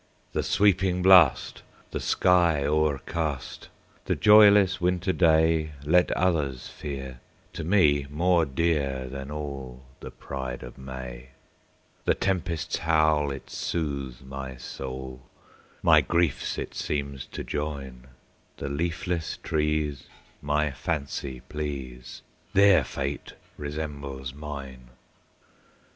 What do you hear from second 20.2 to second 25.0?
my fancy please, Their fate resembles mine!